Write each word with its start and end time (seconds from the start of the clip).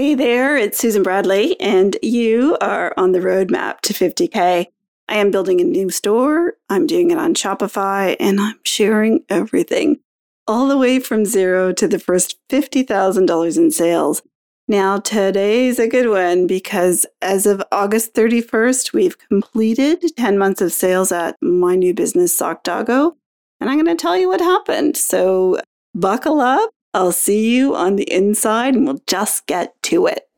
Hey 0.00 0.14
there, 0.14 0.56
it's 0.56 0.78
Susan 0.78 1.02
Bradley, 1.02 1.58
and 1.60 1.96
you 2.04 2.56
are 2.60 2.94
on 2.96 3.10
the 3.10 3.18
roadmap 3.18 3.80
to 3.80 3.92
50K. 3.92 4.66
I 5.08 5.16
am 5.16 5.32
building 5.32 5.60
a 5.60 5.64
new 5.64 5.90
store, 5.90 6.52
I'm 6.70 6.86
doing 6.86 7.10
it 7.10 7.18
on 7.18 7.34
Shopify, 7.34 8.14
and 8.20 8.40
I'm 8.40 8.60
sharing 8.64 9.24
everything, 9.28 9.98
all 10.46 10.68
the 10.68 10.78
way 10.78 11.00
from 11.00 11.24
zero 11.24 11.72
to 11.72 11.88
the 11.88 11.98
first 11.98 12.38
$50,000 12.48 13.56
in 13.56 13.72
sales. 13.72 14.22
Now, 14.68 14.98
today's 14.98 15.80
a 15.80 15.88
good 15.88 16.08
one 16.08 16.46
because 16.46 17.04
as 17.20 17.44
of 17.44 17.60
August 17.72 18.14
31st, 18.14 18.92
we've 18.92 19.18
completed 19.18 20.16
10 20.16 20.38
months 20.38 20.60
of 20.60 20.72
sales 20.72 21.10
at 21.10 21.34
my 21.42 21.74
new 21.74 21.92
business, 21.92 22.40
SockDoggo, 22.40 23.16
and 23.60 23.68
I'm 23.68 23.84
going 23.84 23.96
to 23.96 24.00
tell 24.00 24.16
you 24.16 24.28
what 24.28 24.40
happened. 24.40 24.96
So, 24.96 25.58
buckle 25.92 26.40
up 26.40 26.70
I'll 26.94 27.12
see 27.12 27.54
you 27.54 27.74
on 27.74 27.96
the 27.96 28.10
inside 28.10 28.74
and 28.74 28.86
we'll 28.86 29.02
just 29.06 29.46
get 29.46 29.80
to 29.84 30.06
it. 30.06 30.28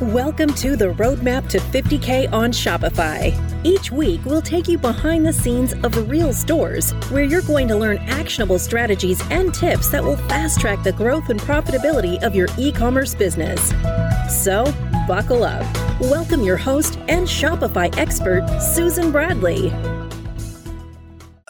Welcome 0.00 0.52
to 0.54 0.76
the 0.76 0.92
Roadmap 0.92 1.48
to 1.48 1.58
50K 1.58 2.30
on 2.30 2.50
Shopify. 2.50 3.32
Each 3.64 3.90
week, 3.90 4.20
we'll 4.26 4.42
take 4.42 4.68
you 4.68 4.76
behind 4.76 5.24
the 5.24 5.32
scenes 5.32 5.72
of 5.72 6.10
real 6.10 6.34
stores 6.34 6.90
where 7.10 7.24
you're 7.24 7.40
going 7.42 7.66
to 7.68 7.76
learn 7.76 7.96
actionable 7.98 8.58
strategies 8.58 9.22
and 9.30 9.54
tips 9.54 9.88
that 9.90 10.04
will 10.04 10.18
fast 10.28 10.60
track 10.60 10.82
the 10.82 10.92
growth 10.92 11.30
and 11.30 11.40
profitability 11.40 12.22
of 12.22 12.34
your 12.34 12.48
e 12.58 12.70
commerce 12.72 13.14
business. 13.14 13.72
So, 14.28 14.64
buckle 15.08 15.44
up. 15.44 15.64
Welcome 16.00 16.42
your 16.42 16.58
host 16.58 16.98
and 17.08 17.26
Shopify 17.26 17.96
expert, 17.96 18.46
Susan 18.60 19.10
Bradley. 19.10 19.72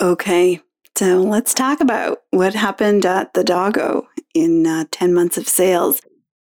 Okay, 0.01 0.61
so 0.97 1.21
let's 1.23 1.53
talk 1.53 1.81
about 1.81 2.23
what 2.31 2.55
happened 2.55 3.05
at 3.05 3.35
the 3.35 3.45
doggo 3.45 4.09
in 4.35 4.67
uh, 4.67 4.85
10 4.91 5.13
months 5.13 5.37
of 5.37 5.49
sales. 5.49 6.01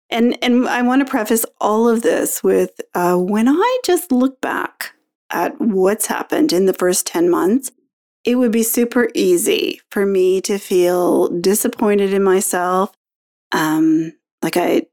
And, 0.10 0.38
and 0.42 0.68
I 0.70 0.84
want 0.84 1.06
to 1.06 1.10
preface 1.10 1.46
all 1.60 1.90
of 1.90 2.02
this 2.02 2.42
with 2.42 2.80
uh, 2.94 3.18
when 3.18 3.50
I 3.50 3.80
just 3.84 4.12
look 4.12 4.40
back 4.40 4.94
at 5.30 5.60
what's 5.60 6.06
happened 6.06 6.54
in 6.54 6.66
the 6.66 6.74
first 6.74 7.06
10 7.08 7.30
months, 7.30 7.72
it 8.24 8.36
would 8.36 8.52
be 8.52 8.64
super 8.64 9.10
easy 9.14 9.82
for 9.92 10.06
me 10.06 10.40
to 10.42 10.58
feel 10.58 11.28
disappointed 11.28 12.14
in 12.14 12.24
myself. 12.24 12.94
Um, 13.52 14.14
like 14.42 14.56
I 14.56 14.84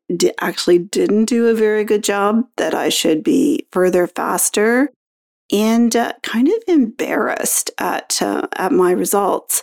actually 0.40 0.78
didn't 0.78 1.26
do 1.26 1.46
a 1.46 1.54
very 1.54 1.84
good 1.84 2.02
job, 2.02 2.44
that 2.56 2.74
I 2.74 2.88
should 2.88 3.22
be 3.22 3.66
further 3.70 4.06
faster, 4.06 4.90
and 5.52 5.94
uh, 5.94 6.12
kind 6.22 6.48
of 6.48 6.54
embarrassed 6.66 7.70
at 7.78 8.20
uh, 8.22 8.46
at 8.54 8.72
my 8.72 8.92
results. 8.92 9.62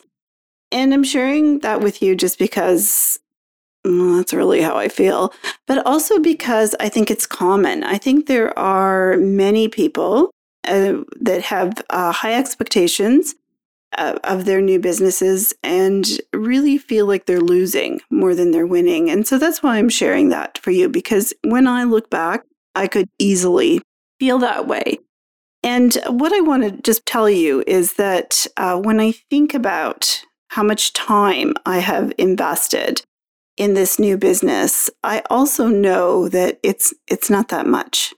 And 0.72 0.94
I'm 0.94 1.04
sharing 1.04 1.60
that 1.60 1.82
with 1.82 2.02
you 2.02 2.16
just 2.16 2.40
because 2.40 3.20
well, 3.84 4.18
that's 4.18 4.34
really 4.34 4.62
how 4.62 4.78
I 4.78 4.90
feel, 4.90 5.34
but 5.66 5.86
also 5.86 6.20
because 6.20 6.76
I 6.80 6.88
think 6.88 7.10
it's 7.10 7.26
common. 7.26 7.84
I 7.84 7.98
think 7.98 8.28
there 8.28 8.58
are 8.58 9.18
many 9.18 9.68
people 9.68 10.30
uh, 10.68 10.98
that 11.20 11.42
have 11.42 11.82
uh, 11.90 12.12
high 12.12 12.36
expectations 12.36 13.34
uh, 13.98 14.20
of 14.24 14.46
their 14.46 14.62
new 14.62 14.80
businesses 14.80 15.54
and 15.64 16.22
really 16.34 16.78
feel 16.78 17.08
like 17.08 17.26
they're 17.26 17.42
losing 17.42 18.00
more 18.10 18.36
than 18.36 18.52
they're 18.52 18.68
winning. 18.68 19.10
And 19.10 19.28
so 19.28 19.38
that's 19.38 19.64
why 19.64 19.78
I'm 19.78 19.90
sharing 19.90 20.30
that 20.30 20.58
for 20.60 20.72
you 20.72 20.88
because 20.88 21.34
when 21.44 21.68
I 21.68 21.84
look 21.84 22.10
back, 22.10 22.44
I 22.76 22.88
could 22.88 23.10
easily 23.20 23.82
feel 24.20 24.38
that 24.40 24.68
way. 24.68 25.00
And 25.64 25.96
what 26.08 26.34
I 26.34 26.42
want 26.42 26.64
to 26.64 26.82
just 26.82 27.06
tell 27.06 27.30
you 27.30 27.64
is 27.68 27.94
that 27.94 28.48
uh, 28.58 28.80
when 28.80 29.00
I 29.00 29.12
think 29.12 29.54
about 29.54 30.22
how 30.50 30.64
much 30.64 30.94
time 30.94 31.54
I 31.66 31.80
have 31.80 32.12
invested 32.18 33.04
in 33.58 33.74
this 33.74 34.00
new 34.00 34.18
business, 34.18 34.90
I 35.04 35.22
also 35.30 35.68
know 35.68 36.28
that 36.30 36.60
it's 36.64 36.94
it's 37.08 37.30
not 37.30 37.50
that 37.50 37.68
much. 37.68 38.14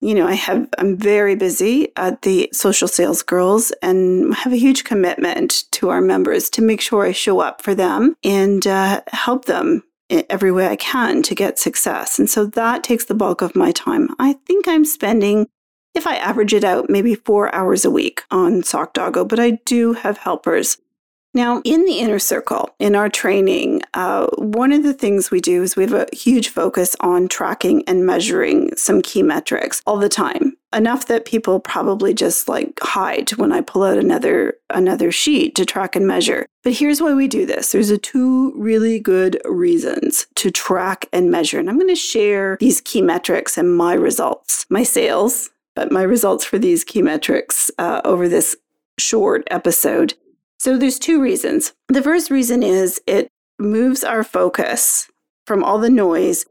You 0.00 0.14
know, 0.14 0.28
I 0.28 0.34
have 0.34 0.68
I'm 0.78 0.96
very 0.96 1.34
busy 1.34 1.88
at 1.96 2.22
the 2.22 2.48
Social 2.52 2.86
Sales 2.86 3.22
Girls 3.22 3.72
and 3.82 4.32
have 4.34 4.52
a 4.52 4.56
huge 4.58 4.84
commitment 4.84 5.64
to 5.72 5.88
our 5.88 6.00
members 6.00 6.48
to 6.50 6.62
make 6.62 6.80
sure 6.80 7.04
I 7.04 7.12
show 7.12 7.40
up 7.40 7.62
for 7.62 7.74
them 7.74 8.14
and 8.22 8.64
uh, 8.66 9.00
help 9.08 9.46
them 9.46 9.82
every 10.08 10.52
way 10.52 10.68
I 10.68 10.76
can 10.76 11.22
to 11.24 11.34
get 11.34 11.58
success. 11.58 12.18
And 12.18 12.30
so 12.30 12.46
that 12.46 12.84
takes 12.84 13.06
the 13.06 13.14
bulk 13.14 13.42
of 13.42 13.56
my 13.56 13.72
time. 13.72 14.08
I 14.18 14.34
think 14.46 14.68
I'm 14.68 14.84
spending 14.84 15.48
if 15.96 16.06
I 16.06 16.16
average 16.16 16.52
it 16.52 16.62
out, 16.62 16.90
maybe 16.90 17.14
four 17.14 17.52
hours 17.54 17.84
a 17.84 17.90
week 17.90 18.22
on 18.30 18.62
SockDoggo, 18.62 19.26
but 19.26 19.40
I 19.40 19.52
do 19.64 19.94
have 19.94 20.18
helpers. 20.18 20.78
Now, 21.36 21.60
in 21.64 21.84
the 21.84 21.98
inner 21.98 22.18
circle, 22.18 22.70
in 22.78 22.96
our 22.96 23.10
training, 23.10 23.82
uh, 23.92 24.26
one 24.38 24.72
of 24.72 24.82
the 24.82 24.94
things 24.94 25.30
we 25.30 25.40
do 25.40 25.62
is 25.62 25.76
we 25.76 25.82
have 25.82 25.92
a 25.92 26.06
huge 26.16 26.48
focus 26.48 26.96
on 27.00 27.28
tracking 27.28 27.84
and 27.86 28.06
measuring 28.06 28.74
some 28.74 29.02
key 29.02 29.22
metrics 29.22 29.82
all 29.86 29.98
the 29.98 30.08
time. 30.08 30.56
Enough 30.74 31.08
that 31.08 31.26
people 31.26 31.60
probably 31.60 32.14
just 32.14 32.48
like 32.48 32.78
hide 32.80 33.30
when 33.34 33.52
I 33.52 33.60
pull 33.60 33.82
out 33.82 33.98
another 33.98 34.54
another 34.70 35.12
sheet 35.12 35.54
to 35.56 35.66
track 35.66 35.94
and 35.94 36.06
measure. 36.06 36.46
But 36.64 36.72
here's 36.72 37.02
why 37.02 37.12
we 37.12 37.28
do 37.28 37.44
this. 37.44 37.70
There's 37.70 37.90
a 37.90 37.98
two 37.98 38.52
really 38.56 38.98
good 38.98 39.38
reasons 39.44 40.26
to 40.36 40.50
track 40.50 41.06
and 41.12 41.30
measure. 41.30 41.58
And 41.58 41.68
I'm 41.68 41.78
going 41.78 41.88
to 41.88 41.96
share 41.96 42.56
these 42.60 42.80
key 42.80 43.02
metrics 43.02 43.58
and 43.58 43.76
my 43.76 43.92
results. 43.92 44.64
My 44.70 44.82
sales, 44.82 45.50
but 45.76 45.92
my 45.92 46.02
results 46.02 46.44
for 46.44 46.58
these 46.58 46.82
key 46.82 47.02
metrics 47.02 47.70
uh, 47.78 48.00
over 48.04 48.28
this 48.28 48.56
short 48.98 49.46
episode. 49.50 50.14
So 50.58 50.76
there's 50.76 50.98
two 50.98 51.20
reasons. 51.20 51.74
The 51.88 52.02
first 52.02 52.30
reason 52.30 52.62
is 52.64 53.00
it 53.06 53.28
moves 53.58 54.02
our 54.02 54.24
focus 54.24 55.08
from 55.46 55.62
all 55.62 55.78
the 55.78 55.90
noise 55.90 56.46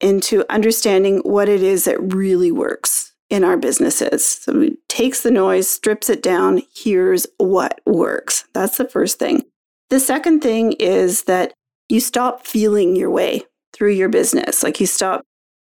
into 0.00 0.44
understanding 0.48 1.18
what 1.18 1.48
it 1.48 1.62
is 1.62 1.84
that 1.84 2.14
really 2.14 2.52
works 2.52 3.12
in 3.28 3.44
our 3.44 3.56
businesses. 3.56 4.24
So 4.24 4.60
it 4.60 4.88
takes 4.88 5.22
the 5.22 5.30
noise, 5.30 5.68
strips 5.68 6.08
it 6.08 6.22
down, 6.22 6.62
here's 6.74 7.26
what 7.36 7.80
works. 7.84 8.44
That's 8.54 8.78
the 8.78 8.88
first 8.88 9.18
thing. 9.18 9.44
The 9.90 10.00
second 10.00 10.40
thing 10.40 10.72
is 10.74 11.24
that 11.24 11.52
you 11.88 12.00
stop 12.00 12.46
feeling 12.46 12.94
your 12.94 13.10
way 13.10 13.42
through 13.72 13.92
your 13.92 14.08
business. 14.08 14.62
Like 14.62 14.80
you 14.80 14.86
stop 14.86 15.24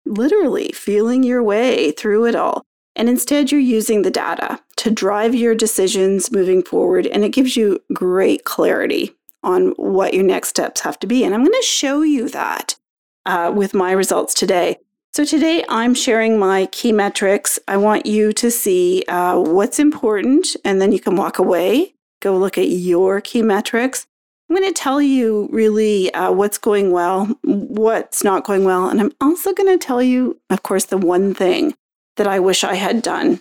literally 0.05 0.73
feeling 0.73 1.23
your 1.23 1.43
way 1.43 1.93
through 1.93 2.27
it 2.27 2.35
all. 2.35 2.65
And 2.99 3.09
instead, 3.09 3.53
you're 3.53 3.61
using 3.61 4.03
the 4.03 4.11
data 4.11 4.61
to 4.77 4.91
drive 4.91 5.35
your 5.35 5.55
decisions 5.55 6.33
moving 6.33 6.65
forward. 6.65 7.07
And 7.07 7.25
it 7.25 7.31
gives 7.31 7.57
you 7.57 7.81
great 7.93 8.45
clarity 8.45 9.15
on 9.45 9.69
what 9.77 10.15
your 10.15 10.25
next 10.25 10.49
steps 10.49 10.81
have 10.81 10.99
to 10.99 11.07
be. 11.07 11.25
And 11.25 11.33
I'm 11.33 11.45
going 11.45 11.53
to 11.53 11.67
show 11.67 12.03
you 12.03 12.29
that 12.31 12.75
uh, 13.25 13.53
with 13.55 13.73
my 13.73 13.93
results 13.93 14.35
today. 14.35 14.79
So, 15.13 15.25
today 15.25 15.65
I'm 15.69 15.95
sharing 15.95 16.39
my 16.39 16.67
key 16.67 16.93
metrics. 16.93 17.59
I 17.67 17.77
want 17.77 18.05
you 18.05 18.33
to 18.35 18.51
see 18.51 19.05
uh, 19.09 19.39
what's 19.39 19.79
important, 19.79 20.55
and 20.65 20.83
then 20.83 20.93
you 20.93 21.01
can 21.01 21.17
walk 21.17 21.39
away, 21.39 21.95
go 22.21 22.37
look 22.37 22.59
at 22.59 22.69
your 22.69 23.21
key 23.21 23.43
metrics. 23.43 24.07
I'm 24.49 24.57
going 24.57 24.69
to 24.69 24.79
tell 24.79 25.01
you 25.01 25.49
really 25.51 26.13
uh, 26.15 26.33
what's 26.33 26.59
going 26.59 26.93
well, 26.93 27.27
what's 27.43 28.23
not 28.23 28.45
going 28.45 28.65
well. 28.65 28.89
And 28.89 29.01
I'm 29.01 29.13
also 29.21 29.53
going 29.53 29.79
to 29.79 29.85
tell 29.85 30.03
you, 30.03 30.41
of 30.51 30.63
course, 30.63 30.87
the 30.87 30.99
one 30.99 31.35
thing 31.35 31.75
that 32.19 32.29
I 32.29 32.39
wish 32.39 32.63
I 32.63 32.75
had 32.75 33.03
done. 33.03 33.41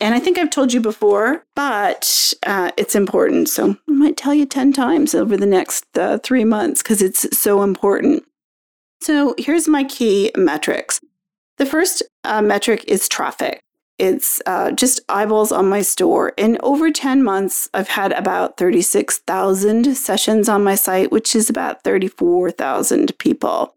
And 0.00 0.14
I 0.14 0.20
think 0.20 0.38
I've 0.38 0.50
told 0.50 0.72
you 0.72 0.80
before, 0.80 1.44
but 1.54 2.32
uh, 2.46 2.70
it's 2.76 2.94
important. 2.94 3.48
So 3.48 3.76
I 3.88 3.92
might 3.92 4.16
tell 4.16 4.32
you 4.32 4.46
10 4.46 4.72
times 4.72 5.14
over 5.14 5.36
the 5.36 5.46
next 5.46 5.84
uh, 5.96 6.18
three 6.18 6.44
months 6.44 6.82
because 6.82 7.02
it's 7.02 7.26
so 7.38 7.62
important. 7.62 8.24
So 9.02 9.34
here's 9.38 9.68
my 9.68 9.84
key 9.84 10.30
metrics. 10.36 11.00
The 11.58 11.66
first 11.66 12.02
uh, 12.24 12.40
metric 12.40 12.84
is 12.88 13.08
traffic. 13.08 13.62
It's 13.98 14.40
uh, 14.46 14.72
just 14.72 15.00
eyeballs 15.10 15.52
on 15.52 15.68
my 15.68 15.82
store. 15.82 16.30
In 16.38 16.56
over 16.62 16.90
10 16.90 17.22
months, 17.22 17.68
I've 17.74 17.88
had 17.88 18.12
about 18.12 18.56
36,000 18.56 19.94
sessions 19.94 20.48
on 20.48 20.64
my 20.64 20.74
site, 20.74 21.12
which 21.12 21.36
is 21.36 21.50
about 21.50 21.84
34,000 21.84 23.18
people. 23.18 23.74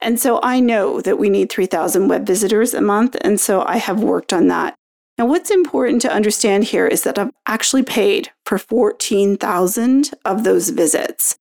And 0.00 0.20
so 0.20 0.40
I 0.42 0.60
know 0.60 1.00
that 1.00 1.18
we 1.18 1.28
need 1.28 1.50
3,000 1.50 2.08
web 2.08 2.26
visitors 2.26 2.74
a 2.74 2.80
month. 2.80 3.16
And 3.20 3.40
so 3.40 3.64
I 3.66 3.78
have 3.78 4.02
worked 4.02 4.32
on 4.32 4.48
that. 4.48 4.74
Now, 5.18 5.26
what's 5.26 5.50
important 5.50 6.00
to 6.02 6.12
understand 6.12 6.64
here 6.64 6.86
is 6.86 7.02
that 7.02 7.18
I've 7.18 7.32
actually 7.46 7.82
paid 7.82 8.30
for 8.46 8.56
14,000 8.56 10.10
of 10.24 10.44
those 10.44 10.68
visits. 10.68 11.36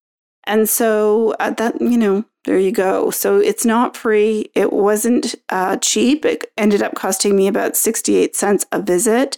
And 0.45 0.67
so 0.67 1.35
uh, 1.39 1.51
that, 1.51 1.79
you 1.79 1.97
know, 1.97 2.25
there 2.45 2.57
you 2.57 2.71
go. 2.71 3.11
So 3.11 3.37
it's 3.37 3.65
not 3.65 3.95
free. 3.95 4.49
It 4.55 4.73
wasn't 4.73 5.35
uh, 5.49 5.77
cheap. 5.77 6.25
It 6.25 6.51
ended 6.57 6.81
up 6.81 6.95
costing 6.95 7.35
me 7.35 7.47
about 7.47 7.75
68 7.75 8.35
cents 8.35 8.65
a 8.71 8.81
visit. 8.81 9.37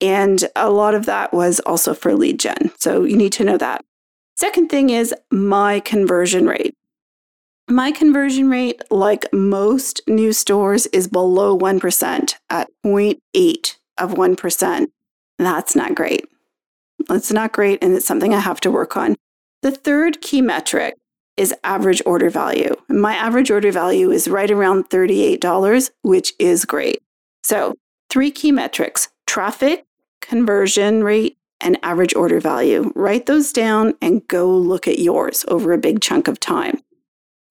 And 0.00 0.48
a 0.56 0.70
lot 0.70 0.94
of 0.94 1.06
that 1.06 1.32
was 1.32 1.60
also 1.60 1.94
for 1.94 2.14
lead 2.14 2.40
gen. 2.40 2.72
So 2.78 3.04
you 3.04 3.16
need 3.16 3.32
to 3.34 3.44
know 3.44 3.58
that. 3.58 3.84
Second 4.36 4.68
thing 4.68 4.90
is 4.90 5.14
my 5.30 5.80
conversion 5.80 6.46
rate. 6.46 6.74
My 7.68 7.90
conversion 7.90 8.48
rate, 8.48 8.80
like 8.92 9.26
most 9.32 10.00
new 10.06 10.32
stores, 10.32 10.86
is 10.86 11.08
below 11.08 11.58
1% 11.58 12.34
at 12.48 12.68
0.8 12.84 13.76
of 13.98 14.14
1%. 14.14 14.86
That's 15.38 15.74
not 15.74 15.94
great. 15.96 16.28
That's 17.08 17.32
not 17.32 17.52
great, 17.52 17.82
and 17.82 17.92
it's 17.92 18.06
something 18.06 18.32
I 18.32 18.38
have 18.38 18.60
to 18.60 18.70
work 18.70 18.96
on. 18.96 19.16
The 19.62 19.72
third 19.72 20.20
key 20.20 20.40
metric 20.42 20.94
is 21.36 21.52
average 21.64 22.00
order 22.06 22.30
value. 22.30 22.76
My 22.88 23.14
average 23.14 23.50
order 23.50 23.72
value 23.72 24.12
is 24.12 24.28
right 24.28 24.50
around 24.50 24.88
$38, 24.88 25.90
which 26.02 26.34
is 26.38 26.64
great. 26.64 27.02
So, 27.42 27.74
three 28.10 28.30
key 28.30 28.52
metrics 28.52 29.08
traffic, 29.26 29.84
conversion 30.22 31.02
rate, 31.02 31.36
and 31.60 31.78
average 31.82 32.14
order 32.14 32.38
value. 32.38 32.92
Write 32.94 33.26
those 33.26 33.52
down 33.52 33.94
and 34.00 34.26
go 34.28 34.48
look 34.48 34.86
at 34.86 35.00
yours 35.00 35.44
over 35.48 35.72
a 35.72 35.78
big 35.78 36.00
chunk 36.00 36.28
of 36.28 36.38
time. 36.38 36.80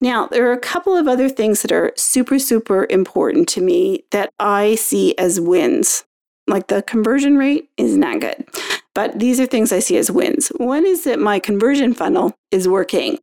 Now, 0.00 0.26
there 0.26 0.48
are 0.48 0.52
a 0.52 0.58
couple 0.58 0.96
of 0.96 1.08
other 1.08 1.28
things 1.28 1.62
that 1.62 1.72
are 1.72 1.92
super, 1.96 2.38
super 2.38 2.86
important 2.90 3.48
to 3.50 3.60
me 3.60 4.04
that 4.10 4.30
I 4.38 4.74
see 4.74 5.16
as 5.16 5.40
wins. 5.40 6.04
Like 6.46 6.68
the 6.68 6.82
conversion 6.82 7.36
rate 7.38 7.70
is 7.76 7.96
not 7.96 8.20
good, 8.20 8.46
but 8.94 9.18
these 9.18 9.40
are 9.40 9.46
things 9.46 9.72
I 9.72 9.80
see 9.80 9.96
as 9.96 10.10
wins. 10.10 10.48
One 10.56 10.86
is 10.86 11.04
that 11.04 11.18
my 11.18 11.38
conversion 11.38 11.92
funnel 11.94 12.34
is 12.50 12.68
working 12.68 13.18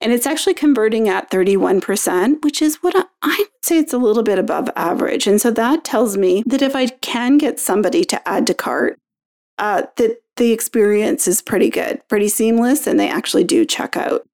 and 0.00 0.12
it's 0.12 0.26
actually 0.26 0.54
converting 0.54 1.08
at 1.08 1.30
31%, 1.30 2.42
which 2.42 2.60
is 2.60 2.82
what 2.82 2.94
I, 3.22 3.36
would 3.38 3.48
say 3.62 3.78
it's 3.78 3.94
a 3.94 3.98
little 3.98 4.22
bit 4.22 4.38
above 4.38 4.68
average. 4.76 5.26
And 5.26 5.40
so 5.40 5.50
that 5.52 5.84
tells 5.84 6.16
me 6.18 6.42
that 6.46 6.60
if 6.60 6.76
I 6.76 6.88
can 6.88 7.38
get 7.38 7.58
somebody 7.58 8.04
to 8.04 8.28
add 8.28 8.46
to 8.48 8.54
cart, 8.54 8.98
uh, 9.58 9.84
that 9.96 10.18
the 10.36 10.52
experience 10.52 11.26
is 11.26 11.40
pretty 11.40 11.70
good, 11.70 12.02
pretty 12.08 12.28
seamless, 12.28 12.86
and 12.86 13.00
they 13.00 13.08
actually 13.08 13.44
do 13.44 13.64
check 13.64 13.96
out. 13.96 14.26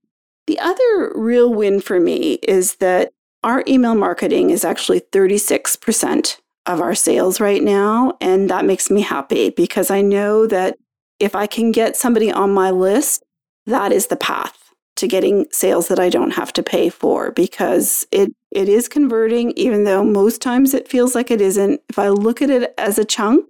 The 0.50 0.58
other 0.58 1.12
real 1.14 1.54
win 1.54 1.80
for 1.80 2.00
me 2.00 2.40
is 2.42 2.74
that 2.78 3.12
our 3.44 3.62
email 3.68 3.94
marketing 3.94 4.50
is 4.50 4.64
actually 4.64 5.00
36% 5.00 6.38
of 6.66 6.80
our 6.80 6.92
sales 6.96 7.38
right 7.38 7.62
now. 7.62 8.14
And 8.20 8.50
that 8.50 8.64
makes 8.64 8.90
me 8.90 9.00
happy 9.00 9.50
because 9.50 9.92
I 9.92 10.02
know 10.02 10.48
that 10.48 10.76
if 11.20 11.36
I 11.36 11.46
can 11.46 11.70
get 11.70 11.96
somebody 11.96 12.32
on 12.32 12.52
my 12.52 12.72
list, 12.72 13.22
that 13.66 13.92
is 13.92 14.08
the 14.08 14.16
path 14.16 14.74
to 14.96 15.06
getting 15.06 15.46
sales 15.52 15.86
that 15.86 16.00
I 16.00 16.08
don't 16.08 16.32
have 16.32 16.52
to 16.54 16.64
pay 16.64 16.88
for 16.88 17.30
because 17.30 18.04
it 18.10 18.34
it 18.50 18.68
is 18.68 18.88
converting 18.88 19.52
even 19.52 19.84
though 19.84 20.02
most 20.02 20.42
times 20.42 20.74
it 20.74 20.88
feels 20.88 21.14
like 21.14 21.30
it 21.30 21.40
isn't. 21.40 21.80
If 21.88 21.96
I 21.96 22.08
look 22.08 22.42
at 22.42 22.50
it 22.50 22.74
as 22.76 22.98
a 22.98 23.04
chunk, 23.04 23.46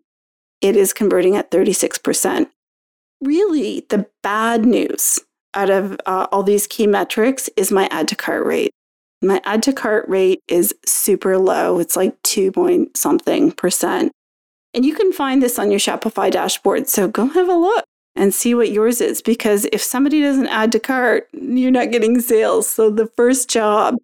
it 0.60 0.76
is 0.76 0.92
converting 0.92 1.34
at 1.34 1.50
36%. 1.50 2.50
Really, 3.22 3.86
the 3.88 4.06
bad 4.22 4.66
news 4.66 5.18
out 5.54 5.70
of 5.70 5.98
uh, 6.06 6.26
all 6.32 6.42
these 6.42 6.66
key 6.66 6.86
metrics 6.86 7.48
is 7.56 7.72
my 7.72 7.88
add 7.90 8.08
to 8.08 8.16
cart 8.16 8.46
rate. 8.46 8.70
My 9.22 9.40
add 9.44 9.62
to 9.64 9.72
cart 9.72 10.08
rate 10.08 10.40
is 10.48 10.74
super 10.86 11.36
low. 11.38 11.78
It's 11.78 11.96
like 11.96 12.20
2 12.22 12.52
point 12.52 12.96
something 12.96 13.52
percent. 13.52 14.12
And 14.72 14.84
you 14.84 14.94
can 14.94 15.12
find 15.12 15.42
this 15.42 15.58
on 15.58 15.70
your 15.70 15.80
Shopify 15.80 16.30
dashboard. 16.30 16.88
So 16.88 17.08
go 17.08 17.26
have 17.26 17.48
a 17.48 17.54
look 17.54 17.84
and 18.16 18.32
see 18.32 18.54
what 18.54 18.70
yours 18.70 19.00
is 19.00 19.20
because 19.22 19.66
if 19.72 19.82
somebody 19.82 20.20
doesn't 20.20 20.46
add 20.48 20.72
to 20.72 20.80
cart, 20.80 21.28
you're 21.32 21.70
not 21.70 21.90
getting 21.90 22.20
sales. 22.20 22.68
So 22.68 22.90
the 22.90 23.06
first 23.06 23.50
job 23.50 23.96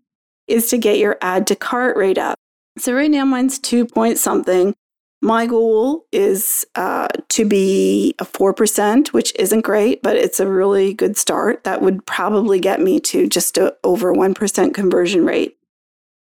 is 0.48 0.68
to 0.70 0.78
get 0.78 0.98
your 0.98 1.16
add 1.20 1.46
to 1.48 1.56
cart 1.56 1.96
rate 1.96 2.18
up. 2.18 2.36
So 2.78 2.94
right 2.94 3.10
now 3.10 3.24
mine's 3.24 3.58
2 3.58 3.86
point 3.86 4.18
something. 4.18 4.74
My 5.22 5.46
goal 5.46 6.06
is 6.12 6.66
uh, 6.74 7.08
to 7.30 7.44
be 7.44 8.14
a 8.18 8.24
4%, 8.24 9.08
which 9.08 9.34
isn't 9.36 9.62
great, 9.62 10.02
but 10.02 10.16
it's 10.16 10.40
a 10.40 10.48
really 10.48 10.92
good 10.92 11.16
start. 11.16 11.64
That 11.64 11.80
would 11.80 12.04
probably 12.06 12.60
get 12.60 12.80
me 12.80 13.00
to 13.00 13.26
just 13.26 13.56
a, 13.56 13.74
over 13.82 14.12
1% 14.12 14.74
conversion 14.74 15.24
rate. 15.24 15.56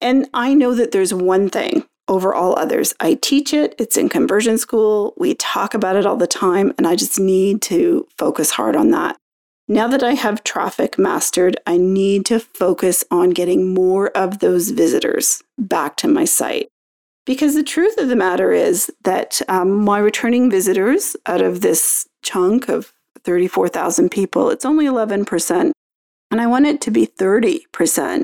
And 0.02 0.28
I 0.34 0.54
know 0.54 0.74
that 0.74 0.92
there's 0.92 1.14
one 1.14 1.50
thing 1.50 1.86
over 2.08 2.34
all 2.34 2.58
others. 2.58 2.94
I 3.00 3.16
teach 3.16 3.54
it, 3.54 3.76
it's 3.78 3.98
in 3.98 4.10
conversion 4.10 4.58
school. 4.58 5.14
We 5.18 5.36
talk 5.36 5.74
about 5.74 5.96
it 5.96 6.06
all 6.06 6.18
the 6.18 6.28
time, 6.28 6.74
and 6.78 6.88
I 6.88 6.96
just 6.96 7.20
need 7.20 7.62
to 7.64 8.08
focus 8.18 8.52
hard 8.52 8.76
on 8.76 8.92
that. 8.92 9.18
Now 9.68 9.88
that 9.88 10.04
I 10.04 10.14
have 10.14 10.44
traffic 10.44 11.00
mastered, 11.00 11.58
I 11.66 11.78
need 11.78 12.26
to 12.28 12.40
focus 12.40 13.04
on 13.10 13.32
getting 13.32 13.74
more 13.74 14.10
of 14.10 14.40
those 14.40 14.70
visitors 14.70 15.42
back 15.58 15.98
to 15.98 16.08
my 16.08 16.24
site. 16.26 16.70
Because 17.26 17.56
the 17.56 17.64
truth 17.64 17.98
of 17.98 18.08
the 18.08 18.16
matter 18.16 18.52
is 18.52 18.92
that 19.04 19.42
um, 19.50 19.84
my 19.84 19.98
returning 19.98 20.50
visitors 20.50 21.16
out 21.26 21.42
of 21.42 21.62
this 21.62 22.08
chunk 22.22 22.70
of 22.70 22.94
34,000 23.24 24.10
people, 24.10 24.52
it's 24.52 24.66
only 24.66 24.86
11%. 24.86 25.72
And 26.32 26.42
I 26.42 26.48
want 26.48 26.68
it 26.68 26.82
to 26.82 26.92
be 26.92 27.08
30%. 27.08 28.24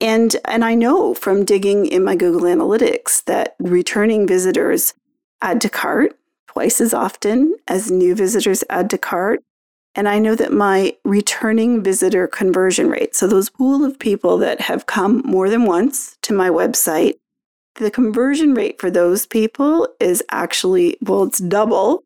And, 0.00 0.36
and 0.44 0.64
I 0.64 0.74
know 0.74 1.14
from 1.14 1.44
digging 1.44 1.86
in 1.86 2.02
my 2.02 2.16
Google 2.16 2.42
Analytics 2.42 3.24
that 3.24 3.54
returning 3.60 4.26
visitors 4.26 4.94
add 5.40 5.60
to 5.60 5.68
cart 5.68 6.18
twice 6.48 6.80
as 6.80 6.94
often 6.94 7.56
as 7.68 7.90
new 7.90 8.14
visitors 8.14 8.64
add 8.70 8.90
to 8.90 8.98
cart. 8.98 9.42
And 9.94 10.08
I 10.08 10.18
know 10.18 10.34
that 10.34 10.52
my 10.52 10.96
returning 11.04 11.82
visitor 11.82 12.26
conversion 12.26 12.88
rate, 12.88 13.14
so 13.14 13.28
those 13.28 13.50
pool 13.50 13.84
of 13.84 13.98
people 13.98 14.38
that 14.38 14.60
have 14.62 14.86
come 14.86 15.22
more 15.24 15.48
than 15.48 15.66
once 15.66 16.16
to 16.22 16.32
my 16.32 16.48
website, 16.50 17.14
the 17.76 17.90
conversion 17.90 18.54
rate 18.54 18.80
for 18.80 18.90
those 18.90 19.26
people 19.26 19.88
is 20.00 20.22
actually, 20.30 20.96
well, 21.00 21.24
it's 21.24 21.38
double 21.38 22.04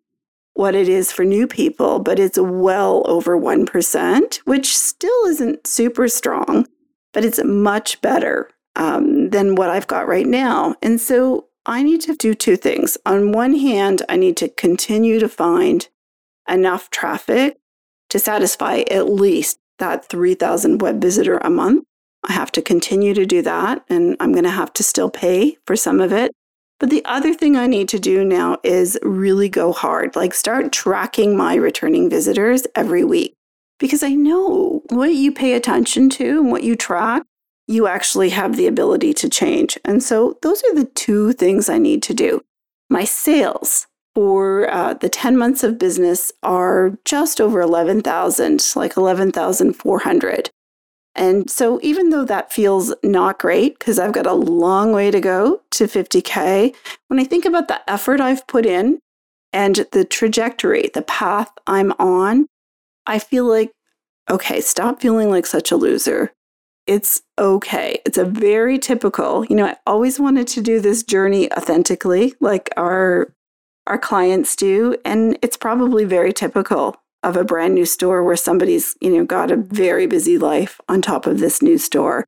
what 0.55 0.75
it 0.75 0.89
is 0.89 1.13
for 1.13 1.25
new 1.25 1.47
people, 1.47 1.99
but 2.01 2.19
it's 2.19 2.39
well 2.39 3.03
over 3.07 3.39
1%, 3.39 4.37
which 4.39 4.77
still 4.77 5.27
isn't 5.27 5.67
super 5.67 6.09
strong, 6.09 6.67
but 7.13 7.25
it's 7.25 7.43
much 7.45 8.01
better 8.01 8.51
um, 8.75 9.31
than 9.31 9.55
what 9.55 9.71
I've 9.71 9.87
got 9.87 10.09
right 10.09 10.27
now. 10.27 10.75
And 10.83 11.01
so 11.01 11.47
I 11.67 11.83
need 11.83 12.01
to 12.03 12.17
do 12.17 12.35
two 12.35 12.57
things. 12.57 12.97
On 13.05 13.31
one 13.33 13.55
hand, 13.55 14.03
I 14.09 14.17
need 14.17 14.37
to 14.39 14.49
continue 14.49 15.21
to 15.21 15.29
find 15.29 15.89
enough 16.49 16.91
traffic 16.91 17.59
to 18.09 18.19
satisfy 18.19 18.85
at 18.91 19.09
least 19.09 19.59
that 19.79 20.09
3,000 20.09 20.81
web 20.81 21.01
visitor 21.01 21.39
a 21.39 21.51
month. 21.51 21.85
I 22.25 22.33
have 22.33 22.53
to 22.53 22.63
continue 22.63 23.15
to 23.15 23.27
do 23.27 23.43
that, 23.43 23.85
and 23.89 24.17
I'm 24.21 24.33
going 24.33 24.45
to 24.45 24.51
have 24.51 24.73
to 24.75 24.83
still 24.83 25.11
pay 25.11 25.57
for 25.67 25.77
some 25.77 26.01
of 26.01 26.13
it. 26.13 26.33
But 26.81 26.91
the 26.91 27.05
other 27.05 27.35
thing 27.35 27.57
I 27.57 27.67
need 27.67 27.89
to 27.91 27.99
do 27.99 28.25
now 28.25 28.59
is 28.63 28.99
really 29.03 29.49
go 29.49 29.73
hard, 29.73 30.15
like 30.15 30.35
start 30.35 30.73
tracking 30.73 31.37
my 31.37 31.55
returning 31.55 32.09
visitors 32.09 32.67
every 32.75 33.05
week. 33.05 33.35
Because 33.79 34.03
I 34.03 34.15
know 34.15 34.83
what 34.91 35.15
you 35.15 35.33
pay 35.33 35.55
attention 35.55 36.09
to 36.11 36.41
and 36.41 36.51
what 36.51 36.65
you 36.65 36.77
track, 36.77 37.23
you 37.67 37.87
actually 37.87 38.31
have 38.31 38.57
the 38.57 38.67
ability 38.67 39.13
to 39.15 39.29
change. 39.29 39.79
And 39.85 40.03
so 40.03 40.39
those 40.43 40.63
are 40.65 40.75
the 40.75 40.87
two 40.95 41.33
things 41.33 41.69
I 41.69 41.79
need 41.79 42.03
to 42.05 42.15
do. 42.15 42.43
My 42.91 43.05
sales 43.05 43.87
for 44.15 44.69
uh, 44.71 44.95
the 44.95 45.09
10 45.09 45.37
months 45.37 45.63
of 45.63 45.79
business 45.79 46.33
are 46.43 46.99
just 47.05 47.41
over 47.41 47.61
11,000, 47.61 48.73
like 48.75 48.97
11,400. 48.97 50.51
And 51.19 51.51
so, 51.51 51.81
even 51.83 52.11
though 52.11 52.25
that 52.25 52.53
feels 52.53 52.95
not 53.03 53.41
great, 53.41 53.77
because 53.77 53.99
I've 53.99 54.13
got 54.13 54.27
a 54.27 54.33
long 54.33 54.93
way 54.93 55.11
to 55.11 55.21
go 55.21 55.61
to 55.73 55.85
50K, 55.85 56.75
when 57.09 57.19
I 57.19 57.25
think 57.25 57.45
about 57.45 57.67
the 57.67 57.81
effort 57.91 58.21
I've 58.21 58.47
put 58.47 58.65
in 58.65 59.01
and 59.53 59.85
the 59.91 60.05
trajectory, 60.05 60.91
the 60.95 61.03
path 61.03 61.51
I'm 61.67 61.93
on, 61.99 62.47
I 63.05 63.19
feel 63.19 63.47
like, 63.47 63.73
okay, 64.31 64.61
stop 64.61 65.01
feeling 65.01 65.29
like 65.29 65.45
such 65.45 65.73
a 65.73 65.77
loser. 65.77 66.33
It's 66.87 67.21
okay. 67.37 68.01
It's 68.07 68.17
a 68.19 68.25
very 68.25 68.79
typical, 68.79 69.45
you 69.45 69.57
know, 69.57 69.67
I 69.67 69.77
always 69.89 70.21
wanted 70.21 70.47
to 70.49 70.61
do 70.61 70.79
this 70.79 71.03
journey 71.03 71.53
authentically, 71.53 72.35
like 72.41 72.71
our 72.77 73.35
our 73.89 73.99
clients 73.99 74.55
do, 74.55 74.97
and 75.05 75.37
it's 75.43 75.57
probably 75.57 76.05
very 76.05 76.33
typical 76.33 76.95
of 77.23 77.37
a 77.37 77.45
brand 77.45 77.75
new 77.75 77.85
store 77.85 78.23
where 78.23 78.37
somebody's, 78.37 78.97
you 79.01 79.11
know, 79.11 79.25
got 79.25 79.51
a 79.51 79.57
very 79.57 80.07
busy 80.07 80.39
life 80.39 80.81
on 80.89 81.03
top 81.03 81.27
of 81.27 81.39
this 81.39 81.61
new 81.63 81.79
store. 81.79 82.25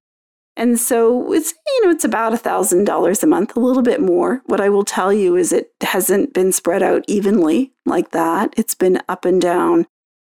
And 0.57 0.79
so 0.79 1.33
it's, 1.33 1.55
you 1.67 1.85
know, 1.85 1.91
it's 1.91 2.05
about 2.05 2.35
a 2.35 2.37
$1,000 2.37 3.23
a 3.23 3.27
month, 3.27 3.57
a 3.57 3.61
little 3.61 3.83
bit 3.83 4.01
more. 4.01 4.43
What 4.47 4.61
I 4.61 4.69
will 4.69 4.85
tell 4.85 5.13
you 5.13 5.37
is 5.37 5.53
it 5.53 5.73
hasn't 5.81 6.35
been 6.35 6.53
spread 6.53 6.83
out 6.83 7.05
evenly 7.07 7.73
like 7.87 8.11
that. 8.11 8.53
It's 8.57 8.75
been 8.75 9.01
up 9.09 9.25
and 9.25 9.41
down. 9.41 9.87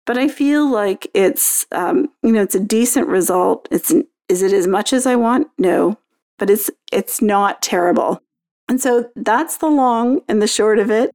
But 0.06 0.18
I 0.18 0.28
feel 0.28 0.70
like 0.70 1.08
it's, 1.14 1.66
um, 1.72 2.10
you 2.24 2.32
know, 2.32 2.42
it's 2.42 2.56
a 2.56 2.60
decent 2.60 3.08
result. 3.08 3.68
It's, 3.72 3.92
is 4.30 4.42
it 4.42 4.54
as 4.54 4.68
much 4.68 4.94
as 4.94 5.06
I 5.06 5.16
want? 5.16 5.48
No, 5.58 6.00
but 6.40 6.50
it's, 6.50 6.70
it's 6.92 7.22
not 7.22 7.62
terrible. 7.62 8.22
And 8.68 8.82
so 8.82 9.12
that's 9.16 9.58
the 9.58 9.68
long 9.68 10.22
and 10.28 10.42
the 10.42 10.48
short 10.48 10.80
of 10.80 10.90
it 10.90 11.12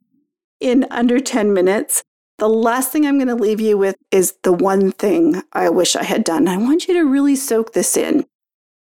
in 0.60 0.86
under 0.90 1.18
10 1.18 1.52
minutes. 1.52 2.02
The 2.40 2.48
last 2.48 2.90
thing 2.90 3.04
I'm 3.04 3.18
going 3.18 3.28
to 3.28 3.34
leave 3.34 3.60
you 3.60 3.76
with 3.76 3.96
is 4.10 4.34
the 4.44 4.52
one 4.54 4.92
thing 4.92 5.42
I 5.52 5.68
wish 5.68 5.94
I 5.94 6.04
had 6.04 6.24
done. 6.24 6.48
I 6.48 6.56
want 6.56 6.88
you 6.88 6.94
to 6.94 7.04
really 7.04 7.36
soak 7.36 7.74
this 7.74 7.98
in. 7.98 8.24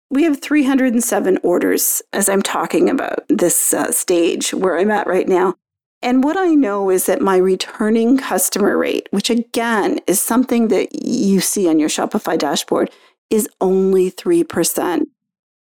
We 0.10 0.24
have 0.24 0.42
307 0.42 1.40
orders 1.44 2.02
as 2.14 2.30
I'm 2.30 2.42
talking 2.42 2.90
about 2.90 3.26
this 3.28 3.74
uh, 3.74 3.92
stage 3.92 4.54
where 4.54 4.80
I'm 4.80 4.90
at 4.90 5.08
right 5.08 5.28
now. 5.28 5.56
And 6.02 6.24
what 6.24 6.38
I 6.38 6.56
know 6.56 6.90
is 6.90 7.06
that 7.08 7.20
my 7.20 7.36
returning 7.36 8.18
customer 8.18 8.78
rate, 8.78 9.10
which 9.12 9.30
again 9.30 10.00
is 10.08 10.22
something 10.22 10.70
that 10.70 11.04
you 11.04 11.42
see 11.42 11.68
on 11.68 11.80
your 11.80 11.90
Shopify 11.90 12.38
dashboard, 12.38 12.90
is 13.30 13.50
only 13.60 14.10
3%. 14.10 15.06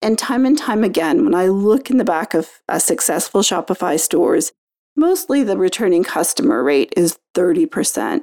And 0.01 0.20
time 0.20 0.46
and 0.46 0.58
time 0.58 0.84
again, 0.84 1.24
when 1.24 1.34
I 1.34 1.48
look 1.48 1.89
in 1.89 2.00
the 2.00 2.03
back 2.03 2.34
of 2.34 2.50
a 2.67 2.82
successful 2.82 3.44
Shopify 3.44 3.98
stores, 3.98 4.51
Mostly 5.00 5.44
the 5.44 5.58
returning 5.58 6.03
customer 6.03 6.63
rate 6.63 6.91
is 6.98 7.20
30%. 7.38 8.22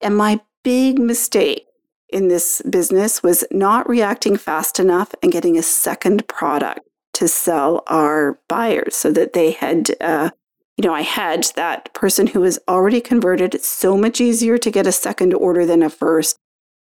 And 0.00 0.16
my 0.16 0.40
big 0.62 0.98
mistake 0.98 1.66
in 2.10 2.28
this 2.28 2.60
business 2.68 3.22
was 3.22 3.44
not 3.50 3.88
reacting 3.88 4.36
fast 4.36 4.78
enough 4.78 5.14
and 5.22 5.32
getting 5.32 5.56
a 5.56 5.62
second 5.62 6.26
product 6.28 6.80
to 7.14 7.28
sell 7.28 7.82
our 7.86 8.38
buyers 8.48 8.96
so 8.96 9.10
that 9.12 9.32
they 9.32 9.52
had, 9.52 9.90
uh, 10.00 10.30
you 10.76 10.86
know, 10.86 10.94
I 10.94 11.02
had 11.02 11.44
that 11.56 11.92
person 11.94 12.28
who 12.28 12.40
was 12.40 12.58
already 12.68 13.00
converted. 13.00 13.54
It's 13.54 13.68
so 13.68 13.96
much 13.96 14.20
easier 14.20 14.58
to 14.58 14.70
get 14.70 14.86
a 14.86 14.92
second 14.92 15.34
order 15.34 15.66
than 15.66 15.82
a 15.82 15.90
first. 15.90 16.36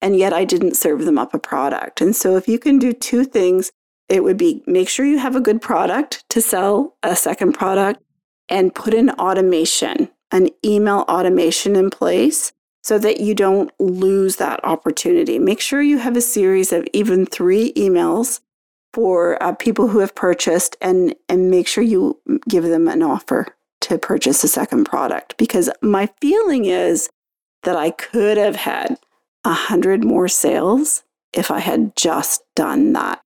And 0.03 0.17
yet 0.17 0.33
I 0.33 0.45
didn't 0.45 0.77
serve 0.77 1.05
them 1.05 1.19
up 1.19 1.33
a 1.33 1.39
product. 1.39 2.01
And 2.01 2.15
so 2.15 2.37
if 2.37 2.49
you 2.49 2.59
can 2.59 2.79
do 2.79 2.93
two 2.93 3.25
things, 3.25 3.71
it 4.09 4.23
would 4.23 4.37
be 4.37 4.63
make 4.67 4.89
sure 4.89 5.05
you 5.05 5.19
have 5.19 5.37
a 5.37 5.41
good 5.41 5.61
product 5.61 6.25
to 6.31 6.41
sell 6.41 6.97
a 7.03 7.17
second 7.17 7.53
product 7.55 8.03
and 8.49 8.75
put 8.75 8.95
in 8.95 9.11
automation, 9.11 10.09
an 10.37 10.51
email 10.65 11.05
automation 11.09 11.75
in 11.75 11.89
place 11.89 12.53
so 12.83 12.99
that 12.99 13.21
you 13.21 13.35
don't 13.35 13.73
lose 13.81 14.37
that 14.37 14.61
opportunity. 14.63 15.39
Make 15.39 15.61
sure 15.61 15.81
you 15.81 15.99
have 15.99 16.17
a 16.17 16.21
series 16.21 16.73
of 16.73 16.87
even 16.93 17.25
three 17.27 17.73
emails 17.73 18.41
for 18.93 19.43
uh, 19.43 19.55
people 19.55 19.89
who 19.89 20.01
have 20.01 20.15
purchased 20.15 20.77
and, 20.81 21.15
and 21.29 21.51
make 21.51 21.67
sure 21.67 21.83
you 21.83 22.21
give 22.49 22.65
them 22.65 22.87
an 22.87 23.03
offer 23.03 23.47
to 23.81 23.99
purchase 23.99 24.45
a 24.45 24.49
second 24.49 24.85
product. 24.85 25.37
Because 25.37 25.71
my 25.81 26.09
feeling 26.21 26.67
is 26.67 27.09
that 27.63 27.77
I 27.77 27.91
could 27.91 28.37
have 28.37 28.57
had 28.57 28.99
a 29.45 29.53
hundred 29.53 30.05
more 30.05 30.29
sales 30.29 31.03
if 31.33 31.51
I 31.51 31.61
had 31.61 31.97
just 31.97 32.43
done 32.55 32.93
that. 32.93 33.21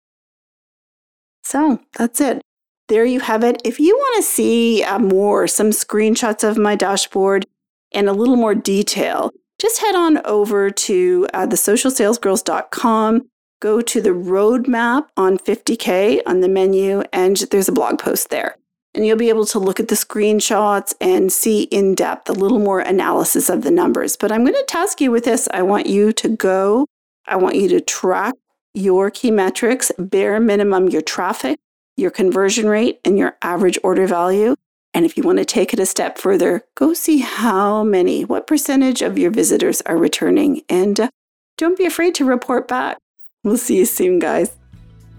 So 1.44 1.80
that's 1.98 2.20
it. 2.20 2.42
There 2.88 3.06
you 3.06 3.20
have 3.20 3.44
it. 3.44 3.62
If 3.65 3.79
you 3.79 3.96
want 3.96 4.17
to 4.17 4.29
see 4.29 4.84
uh, 4.84 5.00
more, 5.00 5.48
some 5.48 5.72
screenshots 5.72 6.48
of 6.48 6.58
my 6.58 6.75
dashboard 6.75 7.46
and 7.91 8.08
a 8.08 8.13
little 8.13 8.38
more 8.38 8.56
detail, 8.56 9.32
just 9.60 9.82
head 9.82 9.96
on 9.96 10.25
over 10.25 10.70
to 10.70 11.27
uh, 11.34 11.48
thesocialsalesgirls.com, 11.48 13.27
go 13.60 13.82
to 13.82 14.01
the 14.01 14.12
roadmap 14.12 15.08
on 15.17 15.38
50K 15.38 16.22
on 16.25 16.39
the 16.39 16.48
menu, 16.48 17.03
and 17.12 17.38
there's 17.51 17.67
a 17.67 17.74
blog 17.74 18.00
post 18.00 18.29
there. 18.29 18.56
And 18.94 19.06
you'll 19.06 19.17
be 19.17 19.29
able 19.29 19.46
to 19.48 19.60
look 19.60 19.79
at 19.79 19.89
the 19.89 19.96
screenshots 19.96 20.94
and 21.01 21.32
see 21.32 21.63
in 21.63 21.94
depth 21.94 22.29
a 22.29 22.34
little 22.34 22.60
more 22.60 22.79
analysis 22.79 23.50
of 23.50 23.63
the 23.63 23.72
numbers. 23.72 24.15
But 24.15 24.32
I'm 24.32 24.44
going 24.44 24.53
to 24.53 24.65
task 24.65 25.01
you 25.01 25.12
with 25.12 25.25
this. 25.25 25.48
I 25.53 25.62
want 25.62 25.88
you 25.88 26.13
to 26.13 26.29
go, 26.29 26.86
I 27.27 27.36
want 27.36 27.56
you 27.56 27.67
to 27.70 27.82
track 27.82 28.34
your 28.74 29.12
key 29.12 29.32
metrics, 29.32 29.91
bare 29.98 30.39
minimum 30.39 30.88
your 30.88 31.01
traffic, 31.01 31.60
your 31.98 32.12
conversion 32.12 32.70
rate, 32.70 33.01
and 33.04 33.18
your 33.18 33.36
average 33.42 33.77
order 33.84 34.08
value. 34.08 34.56
And 34.94 35.06
if 35.06 35.18
you 35.18 35.24
want 35.24 35.39
to 35.39 35.46
take 35.46 35.74
it 35.74 35.80
a 35.80 35.86
step 35.86 36.18
further, 36.18 36.63
go 36.75 36.94
see 36.94 37.20
how 37.20 37.84
many, 37.84 38.24
what 38.24 38.48
percentage 38.48 39.01
of 39.01 39.18
your 39.18 39.32
visitors 39.32 39.82
are 39.82 39.98
returning. 39.98 40.62
And 40.70 41.00
uh, 41.00 41.10
don't 41.58 41.77
be 41.77 41.86
afraid 41.86 42.16
to 42.16 42.25
report 42.25 42.68
back. 42.68 42.98
We'll 43.44 43.58
see 43.58 43.77
you 43.77 43.86
soon, 43.86 44.20
guys. 44.20 44.56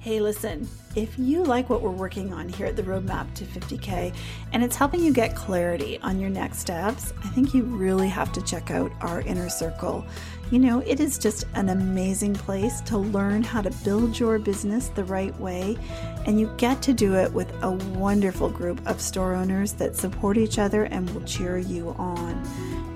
Hey, 0.01 0.21
listen, 0.21 0.69
if 0.95 1.19
you 1.19 1.45
like 1.45 1.69
what 1.69 1.83
we're 1.83 1.91
working 1.91 2.33
on 2.33 2.49
here 2.49 2.67
at 2.67 2.77
the 2.77 2.83
Roadmap 2.83 3.33
to 3.35 3.45
50K 3.45 4.15
and 4.53 4.65
it's 4.65 4.75
helping 4.75 5.01
you 5.01 5.13
get 5.13 5.37
clarity 5.37 5.99
on 6.01 6.19
your 6.19 6.31
next 6.31 6.59
steps, 6.59 7.13
I 7.25 7.29
think 7.29 7.53
you 7.53 7.63
really 7.65 8.09
have 8.09 8.33
to 8.33 8.43
check 8.43 8.71
out 8.71 8.91
our 9.01 9.21
inner 9.23 9.49
circle. 9.49 10.07
You 10.51 10.59
know, 10.59 10.83
it 10.87 10.99
is 10.99 11.19
just 11.19 11.45
an 11.53 11.69
amazing 11.69 12.33
place 12.33 12.81
to 12.83 12.97
learn 12.97 13.43
how 13.43 13.61
to 13.61 13.71
build 13.85 14.19
your 14.19 14.39
business 14.39 14.89
the 14.89 15.05
right 15.05 15.39
way, 15.39 15.77
and 16.25 16.41
you 16.41 16.51
get 16.57 16.81
to 16.83 16.95
do 16.95 17.17
it 17.17 17.31
with 17.35 17.53
a 17.63 17.71
wonderful 17.71 18.49
group 18.49 18.81
of 18.87 18.99
store 18.99 19.35
owners 19.35 19.75
that 19.75 19.95
support 19.95 20.39
each 20.39 20.59
other 20.59 20.85
and 20.85 21.11
will 21.11 21.21
cheer 21.25 21.59
you 21.59 21.91
on. 21.99 22.43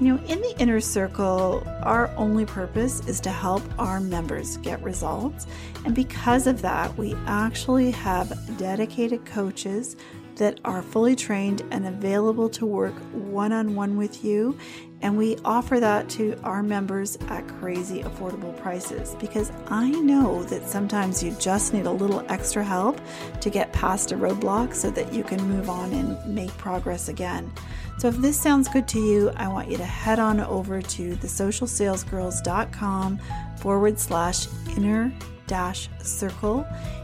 You 0.00 0.16
know, 0.16 0.24
in 0.24 0.40
the 0.40 0.54
inner 0.58 0.80
circle, 0.80 1.62
our 1.82 2.08
only 2.16 2.46
purpose 2.46 3.06
is 3.06 3.20
to 3.20 3.30
help 3.30 3.62
our 3.78 4.00
members 4.00 4.56
get 4.56 4.82
results. 4.82 5.46
And 5.84 5.94
because 5.94 6.46
of 6.46 6.62
that, 6.62 6.96
we 6.96 7.14
actually 7.26 7.90
have 7.90 8.32
dedicated 8.56 9.26
coaches 9.26 9.96
that 10.42 10.58
are 10.64 10.82
fully 10.82 11.14
trained 11.14 11.62
and 11.70 11.86
available 11.86 12.48
to 12.48 12.66
work 12.66 12.94
one 13.12 13.52
on 13.52 13.76
one 13.76 13.96
with 13.96 14.24
you. 14.24 14.58
And 15.00 15.16
we 15.16 15.36
offer 15.44 15.78
that 15.78 16.08
to 16.10 16.36
our 16.42 16.64
members 16.64 17.16
at 17.28 17.46
crazy 17.46 18.02
affordable 18.02 18.60
prices 18.60 19.14
because 19.20 19.52
I 19.68 19.88
know 19.88 20.42
that 20.42 20.68
sometimes 20.68 21.22
you 21.22 21.30
just 21.38 21.72
need 21.72 21.86
a 21.86 21.92
little 21.92 22.26
extra 22.28 22.64
help 22.64 23.00
to 23.40 23.50
get 23.50 23.72
past 23.72 24.10
a 24.10 24.16
roadblock 24.16 24.74
so 24.74 24.90
that 24.90 25.12
you 25.12 25.22
can 25.22 25.40
move 25.44 25.70
on 25.70 25.92
and 25.92 26.18
make 26.26 26.50
progress 26.58 27.08
again. 27.08 27.48
So 27.98 28.08
if 28.08 28.16
this 28.16 28.36
sounds 28.36 28.66
good 28.66 28.88
to 28.88 28.98
you, 28.98 29.30
I 29.36 29.46
want 29.46 29.70
you 29.70 29.76
to 29.76 29.84
head 29.84 30.18
on 30.18 30.40
over 30.40 30.82
to 30.82 31.14
thesocialsalesgirls.com 31.14 33.20
forward 33.58 33.96
slash 33.96 34.48
inner 34.76 35.12
dash 35.46 35.88
circle 36.00 36.66